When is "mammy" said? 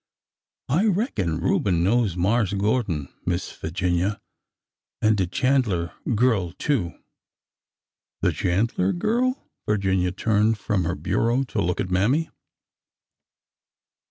11.91-12.31